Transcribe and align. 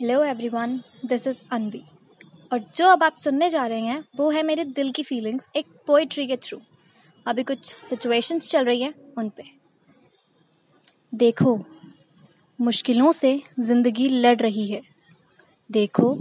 Hello 0.00 0.22
everyone 0.24 0.72
this 1.06 1.26
is 1.26 1.36
Anvi 1.52 1.82
और 2.52 2.60
जो 2.76 2.86
अब 2.86 3.02
आप 3.02 3.16
सुनने 3.16 3.48
जा 3.50 3.66
रहे 3.66 3.80
हैं, 3.80 4.04
वो 4.16 4.30
है 4.30 4.42
मेरे 4.42 4.64
दिल 4.66 4.90
की 4.92 5.02
फीलिंग्स 5.02 5.48
एक 5.56 5.66
पोइट्री 5.86 6.26
के 6.26 6.36
थ्रू 6.36 6.58
अभी 7.26 7.42
कुछ 7.42 7.74
सिचुएशंस 7.90 8.50
चल 8.50 8.64
रही 8.64 8.82
हैं 8.82 8.92
उन 9.18 9.28
पे। 9.28 9.42
देखो, 11.12 11.54
मुश्किलों 12.58 13.12
से 13.12 13.40
ज़िंदगी 13.60 14.08
लड़ 14.08 14.36
रही 14.36 14.66
है। 14.66 14.80
देखो, 15.70 16.12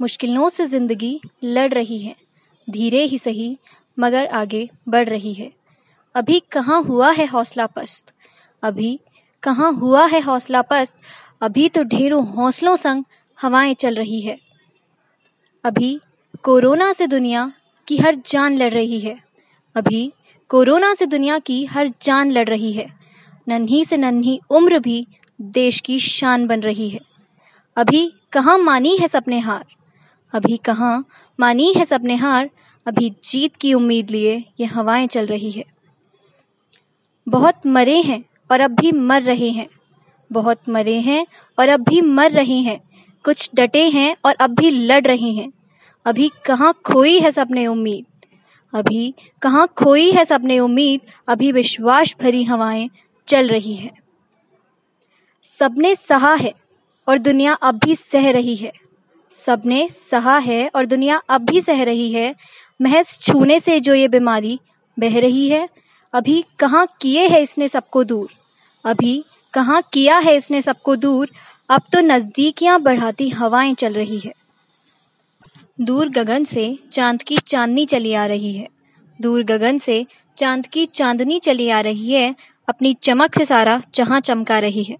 मुश्किलों 0.00 0.48
से 0.48 0.66
ज़िंदगी 0.66 1.20
लड़ 1.44 1.72
रही 1.74 1.98
है। 1.98 2.14
धीरे 2.68 3.04
ही 3.04 3.18
सही, 3.18 3.56
मगर 3.98 4.26
आगे 4.26 4.68
बढ़ 4.88 5.08
रही 5.08 5.34
है। 5.34 5.50
अभी 6.14 6.40
कहाँ 6.52 6.82
हुआ 6.82 7.12
है 7.12 7.26
हौसला 7.26 7.66
पस्त 7.68 8.12
अभी 8.62 8.98
कहाँ 9.42 9.72
हुआ 9.72 10.06
है 10.06 10.20
हौसला 10.20 10.62
पस्त 10.62 10.96
अभी 11.42 11.68
तो 11.68 11.82
ढेरों 11.84 12.24
हौसलों 12.26 12.76
संग 12.76 13.04
हवाएँ 13.42 13.74
चल 13.74 13.94
रही 13.94 14.20
है। 14.20 14.38
अभी 15.64 16.00
कोरोना 16.42 16.92
से 16.92 17.06
दुनिया 17.06 17.52
की 17.88 17.96
हर 17.96 18.14
जान 18.14 18.58
लड़ 18.58 18.72
रही 18.72 19.00
है। 19.00 19.14
अभी 19.74 20.12
कोरोना 20.48 20.94
से 20.94 21.06
दुनिया 21.06 21.38
की 21.38 21.64
हर 21.64 21.88
जान 22.02 22.30
लड़ 22.30 22.48
रही 22.48 22.72
है। 22.72 22.86
नन्ही 23.48 23.84
से 23.84 23.96
नन्ही 23.96 24.40
उम्र 24.50 24.78
भी 24.78 25.06
देश 25.40 25.80
की 25.80 25.98
शान 25.98 26.46
बन 26.46 26.60
रही 26.60 26.88
है। 26.88 27.00
अभी 27.76 28.12
कहाँ 28.32 28.58
मानी 28.58 28.96
है 28.96 29.08
सपने 29.08 29.38
हार? 29.38 29.64
अभी 30.32 30.56
कहाँ 30.56 31.06
मानी 31.40 31.74
है 31.76 31.84
सपने 31.84 32.14
हार? 32.14 32.50
अभी 32.86 33.10
जीत 33.24 33.56
की 33.56 33.74
उम्मीद 33.74 34.10
लिए 34.10 34.44
ये 34.60 34.66
हवाएँ 34.66 35.06
चल 35.06 35.26
रही 35.26 35.50
है। 35.50 35.64
बहुत 37.28 37.66
मरे 37.66 38.00
हैं 38.00 38.24
और 38.50 38.60
अब 38.60 38.70
भी 38.70 38.92
मर 38.92 39.22
रहे 39.22 39.50
हैं। 39.50 39.68
बहुत 40.32 40.68
मरे 40.68 41.00
हैं 41.00 41.26
और 41.58 41.68
अब 41.68 41.80
भी 41.80 42.00
मर 42.00 42.30
रहे 42.30 42.58
हैं। 42.58 42.89
कुछ 43.24 43.50
डटे 43.54 43.88
हैं 43.88 44.16
और 44.24 44.34
अब 44.34 44.50
भी 44.50 44.70
लड़ 44.70 45.06
रहे 45.06 45.30
हैं। 45.32 45.52
अभी 46.06 46.30
कहाँ 46.46 46.80
खोई 46.84 47.20
है 47.20 47.30
सपने 47.30 47.66
उम्मीद? 47.66 48.06
अभी 48.74 49.14
कहाँ 49.42 49.74
खोई 49.76 50.12
है 50.12 50.24
सपने 50.24 50.58
उम्मीद? 50.58 51.00
अभी 51.28 51.52
विश्वास 51.52 52.16
भरी 52.20 52.44
हवाएँ 52.44 52.90
चल 53.28 53.48
रही 53.48 53.74
है। 53.74 53.90
सबने 55.42 55.94
सहा 55.94 56.34
है 56.34 56.54
और 57.08 57.18
दुनिया 57.18 57.52
अब 57.52 57.74
भी 57.74 57.96
सह 57.96 58.30
रही 58.30 58.56
है। 58.56 58.72
सबने 59.30 59.88
सहा 59.88 60.38
है 60.38 60.70
और 60.74 60.86
दुनिया 60.86 61.22
अब 61.28 61.40
भी 61.40 61.60
सह 61.60 61.82
रही 61.82 62.12
है। 62.12 62.34
महज 62.82 63.18
छूने 63.20 63.60
से 63.60 63.80
जो 63.80 63.94
ये 63.94 64.08
बीमारी 64.08 64.60
बह 64.98 65.20
रही 65.20 65.48
है। 65.48 65.68
अभी 66.12 66.44
कहाँ 66.58 66.88
किए 67.00 67.28
है 67.28 67.42
इसने 67.42 67.68
सबको 67.68 68.04
दूर? 68.04 68.30
अभी 68.84 69.24
कहाँ 69.54 69.82
किया 69.92 70.18
है 70.18 70.34
इसने 70.36 70.62
सबको 70.62 70.96
दूर? 70.96 71.30
अब 71.70 71.82
तो 71.92 72.00
नजदीकियाँ 72.00 72.80
बढ़ाती 72.80 73.28
हवाएँ 73.28 73.74
चल 73.74 73.92
रही 73.92 74.18
है। 74.18 74.32
दूर 75.80 76.08
गगन 76.08 76.44
से 76.44 76.78
चाँद 76.92 77.22
की 77.22 77.36
चांदनी 77.36 77.86
चली 77.86 78.14
आ 78.14 78.26
रही 78.26 78.52
है। 78.52 78.68
दूर 79.20 79.42
गगन 79.42 79.78
से 79.78 80.06
चाँद 80.38 80.66
की 80.66 80.86
चांदनी 80.86 81.38
चली 81.38 81.68
आ 81.70 81.80
रही 81.80 82.12
है। 82.12 82.34
अपनी 82.68 82.94
चमक 82.94 83.34
से 83.34 83.44
सारा 83.44 83.82
जहाँ 83.94 84.20
चमका 84.20 84.58
रही 84.58 84.82
है। 84.82 84.96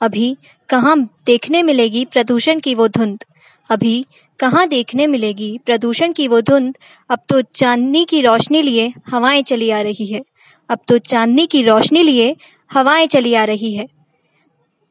अभी 0.00 0.36
कहाँ 0.68 1.10
देखने 1.26 1.62
मिलेगी 1.62 2.04
प्रदूषण 2.04 2.60
की 2.60 2.74
वो 2.74 2.88
धुंध? 2.88 3.24
अभी 3.70 4.06
कहाँ 4.40 4.66
देखने 4.68 5.06
मिलेगी 5.06 5.58
प्रदूषण 5.66 6.12
की 6.12 6.28
वो 6.28 6.40
धुंध? 6.40 6.74
अब 7.10 7.18
तो 7.28 7.40
चांदनी 7.42 8.04
की 8.04 8.20
रोशनी 8.20 8.62
लिए 8.62 8.92
हवाएँ 9.08 9.42
चली 9.42 9.70
आ 9.70 9.80
रही 9.80 10.06
है। 10.06 10.22
अब 10.70 10.78
तो 10.88 10.98
चांदनी 10.98 11.46
की 11.46 11.62
रोशनी 11.62 12.02
लिए 12.02 12.36
हवाएँ 12.72 13.06
चली 13.06 13.34
आ 13.34 13.44
रही 13.44 13.74
है। 13.74 13.86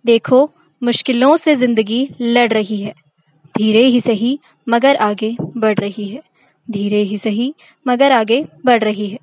देखो 0.06 0.52
मुश्किलों 0.84 1.36
से 1.36 1.56
ज़िंदगी 1.56 2.10
लड़ 2.22 2.54
रही 2.54 2.82
है। 2.82 2.94
धीरे 3.58 3.86
ही 3.86 4.02
सही, 4.02 4.40
मगर 4.70 4.96
आगे 4.96 5.36
बढ़ 5.58 5.80
रही 5.80 6.08
है। 6.08 6.22
धीरे 6.72 6.98
ही 6.98 7.18
सही, 7.18 7.54
मगर 7.88 8.12
आगे 8.12 8.46
बढ़ 8.66 8.84
रही 8.84 9.08
है। 9.08 9.18